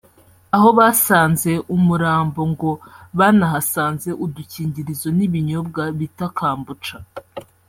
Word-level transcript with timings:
aho 0.55 0.69
basanze 0.77 1.51
umurambo 1.75 2.41
ngo 2.51 2.71
banahasanze 3.17 4.09
udukingirizo 4.25 5.07
n’ibinyobwa 5.17 5.81
bita 5.97 6.27
Kambuca 6.37 6.95